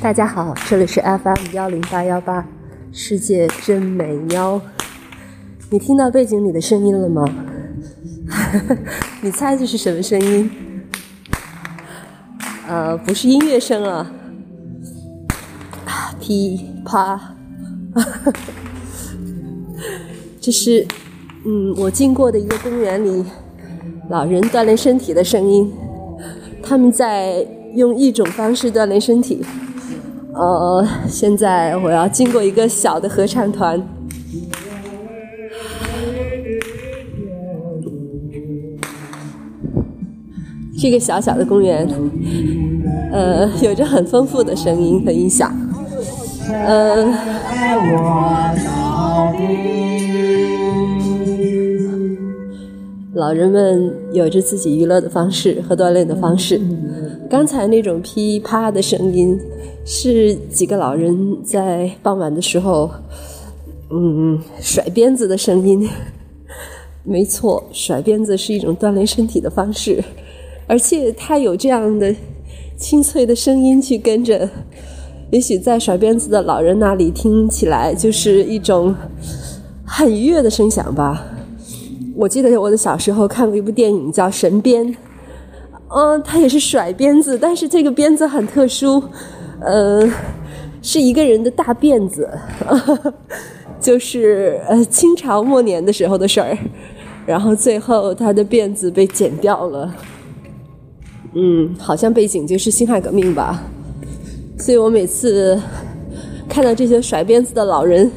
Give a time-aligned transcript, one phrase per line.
[0.00, 2.46] 大家好，这里是 FM 幺零八幺八，
[2.92, 4.60] 世界真美喵。
[5.70, 7.24] 你听到背景里的声音了吗？
[9.22, 10.50] 你猜这是什么声音？
[12.68, 14.12] 呃，不是音乐声啊，
[16.20, 17.34] 噼啪，
[20.40, 20.86] 这是
[21.46, 23.24] 嗯，我经过的一个公园里，
[24.10, 25.72] 老人锻炼身体的声音。
[26.62, 29.42] 他们在用一种方式锻炼身体。
[30.36, 33.82] 呃，现在我要经过一个小的合唱团。
[40.78, 41.88] 这个小小的公园，
[43.10, 45.50] 呃，有着很丰富的声音和音响。
[46.52, 47.06] 呃，
[53.14, 56.60] 老人们有着自己娱乐的方式和锻炼的方式。
[57.28, 59.38] 刚才那种噼啪的声音，
[59.84, 62.90] 是几个老人在傍晚的时候，
[63.90, 65.88] 嗯，甩鞭子的声音。
[67.02, 70.02] 没错，甩鞭子是一种锻炼身体的方式，
[70.66, 72.14] 而且它有这样的
[72.76, 74.48] 清脆的声音去跟着，
[75.30, 78.94] 也许在甩鞭子的老人那里听起来就是一种
[79.84, 81.24] 很愉悦的声响吧。
[82.14, 84.86] 我记得我的小时候看过一部电影叫《神鞭》。
[85.88, 89.02] 嗯，他也是甩鞭子，但是这个鞭子很特殊，
[89.60, 90.02] 呃，
[90.82, 92.28] 是一个人的大辫子，
[93.80, 96.58] 就是呃清朝末年的时候的事儿，
[97.24, 99.94] 然后最后他的辫子被剪掉了，
[101.34, 103.62] 嗯，好像背景就是辛亥革命吧，
[104.58, 105.60] 所以我每次
[106.48, 108.10] 看到这些甩鞭子的老人，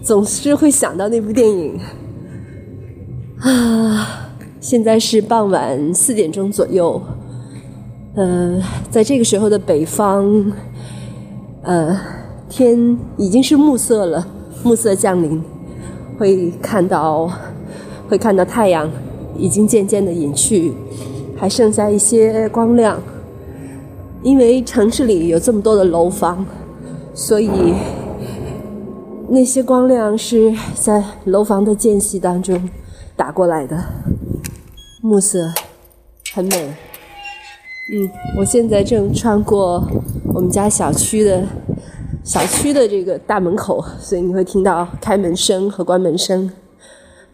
[0.00, 1.80] 总是会想到那部电影，
[3.40, 4.22] 啊。
[4.66, 7.00] 现在是傍晚四点钟左右，
[8.16, 10.52] 呃，在这个时候的北方，
[11.62, 11.96] 呃，
[12.48, 14.26] 天已经是暮色了，
[14.64, 15.40] 暮色降临，
[16.18, 17.30] 会看到，
[18.08, 18.90] 会看到太阳
[19.38, 20.72] 已经渐渐的隐去，
[21.36, 23.00] 还剩下一些光亮。
[24.24, 26.44] 因为城市里有这么多的楼房，
[27.14, 27.48] 所以
[29.28, 32.68] 那些光亮是在楼房的间隙当中
[33.14, 33.80] 打过来的。
[35.06, 35.52] 暮色
[36.34, 36.74] 很美，
[37.92, 39.88] 嗯，我现在正穿过
[40.34, 41.46] 我们家小区的
[42.24, 46.50] 小区的这个大门口，所以你会听到开门声和关门声。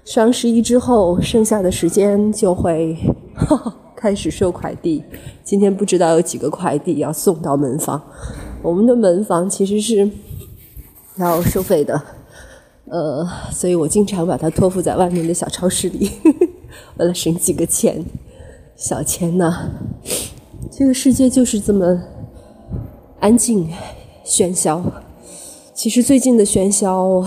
[0.04, 2.94] 双十一之后，剩下的时间就会
[3.96, 5.02] 开始收快递。
[5.42, 8.02] 今天不知道有几个快递要送到门房。
[8.60, 10.10] 我们的门房其实是
[11.16, 12.02] 要收费的，
[12.90, 16.10] 呃，所以我经常把它托付在外面的小超市里。
[16.96, 18.04] 为了省几个钱，
[18.76, 19.70] 小钱呢？
[20.70, 22.02] 这个世界就是这么
[23.20, 23.68] 安静、
[24.24, 24.82] 喧嚣。
[25.74, 27.24] 其实最近的喧嚣，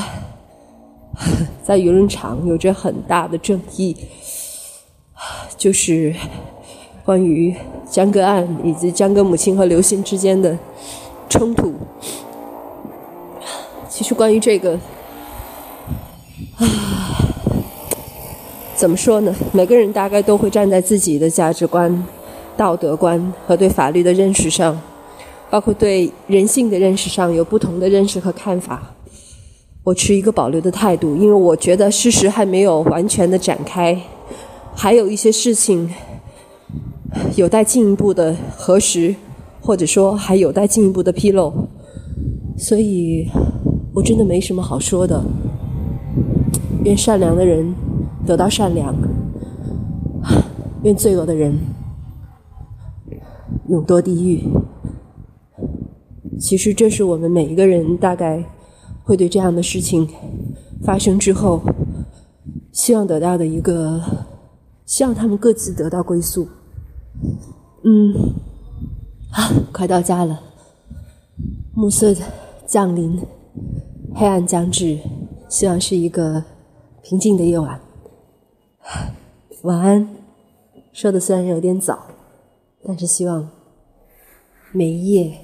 [1.63, 3.95] 在舆论场有着很大的争议，
[5.57, 6.15] 就是
[7.03, 7.55] 关于
[7.89, 10.57] 江歌案以及江歌母亲和刘鑫之间的
[11.29, 11.73] 冲突。
[13.89, 14.79] 其实关于这个，
[16.57, 17.24] 啊。
[18.85, 19.33] 怎么说呢？
[19.51, 22.05] 每个人大概都会站在自己的价值观、
[22.55, 24.79] 道德观和对法律的认识上，
[25.49, 28.93] 包括对人性的认识上有不同的认识和看法。
[29.83, 33.99] 我持一个保留的态度，因为我觉得事实还没有完全的展开，
[34.75, 35.89] 还有一些事情
[37.35, 39.15] 有待进一步的核实，
[39.61, 41.51] 或者说还有待进一步的披露。
[42.55, 43.27] 所以，
[43.95, 45.23] 我真的没什么好说的。
[46.83, 47.73] 愿善良的人。
[48.25, 48.95] 得到善良，
[50.83, 51.57] 愿罪恶的人
[53.69, 54.43] 永堕地狱。
[56.39, 58.43] 其实，这是我们每一个人大概
[59.03, 60.07] 会对这样的事情
[60.83, 61.61] 发生之后，
[62.71, 64.01] 希望得到的一个，
[64.85, 66.47] 希望他们各自得到归宿。
[67.83, 68.13] 嗯，
[69.31, 70.41] 啊，快到家了，
[71.73, 72.13] 暮色
[72.65, 73.21] 降临，
[74.13, 74.99] 黑暗将至，
[75.47, 76.43] 希望是一个
[77.01, 77.79] 平静的夜晚。
[79.63, 80.15] 晚安，
[80.93, 82.07] 说的虽然有点早，
[82.85, 83.49] 但是希望
[84.71, 85.39] 每一夜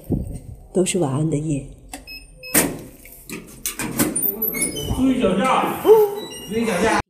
[0.72, 1.66] 都是晚安的夜。
[4.96, 5.82] 注意脚下，
[6.48, 7.01] 注意脚下。